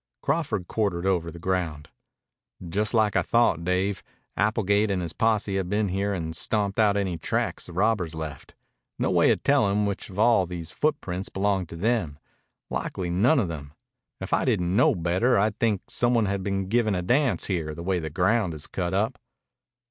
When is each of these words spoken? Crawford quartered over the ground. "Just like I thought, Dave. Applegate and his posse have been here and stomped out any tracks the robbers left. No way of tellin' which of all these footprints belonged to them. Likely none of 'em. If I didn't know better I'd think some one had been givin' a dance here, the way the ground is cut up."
Crawford 0.23 0.67
quartered 0.67 1.05
over 1.05 1.29
the 1.29 1.37
ground. 1.37 1.87
"Just 2.67 2.91
like 2.95 3.15
I 3.15 3.21
thought, 3.21 3.63
Dave. 3.63 4.01
Applegate 4.35 4.89
and 4.89 4.99
his 4.99 5.13
posse 5.13 5.57
have 5.57 5.69
been 5.69 5.89
here 5.89 6.11
and 6.11 6.35
stomped 6.35 6.79
out 6.79 6.97
any 6.97 7.19
tracks 7.19 7.67
the 7.67 7.73
robbers 7.73 8.15
left. 8.15 8.55
No 8.97 9.11
way 9.11 9.29
of 9.29 9.43
tellin' 9.43 9.85
which 9.85 10.09
of 10.09 10.17
all 10.17 10.47
these 10.47 10.71
footprints 10.71 11.29
belonged 11.29 11.69
to 11.69 11.75
them. 11.75 12.17
Likely 12.71 13.11
none 13.11 13.37
of 13.37 13.51
'em. 13.51 13.73
If 14.19 14.33
I 14.33 14.43
didn't 14.43 14.75
know 14.75 14.95
better 14.95 15.37
I'd 15.37 15.59
think 15.59 15.83
some 15.87 16.15
one 16.15 16.25
had 16.25 16.41
been 16.41 16.67
givin' 16.67 16.95
a 16.95 17.03
dance 17.03 17.45
here, 17.45 17.75
the 17.75 17.83
way 17.83 17.99
the 17.99 18.09
ground 18.09 18.55
is 18.55 18.65
cut 18.65 18.95
up." 18.95 19.19